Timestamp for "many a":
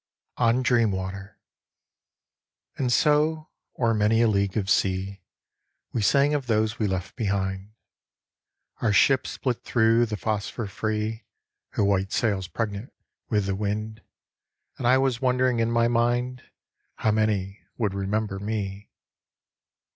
3.93-4.27